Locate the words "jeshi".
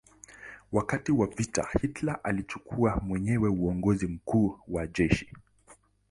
4.87-5.29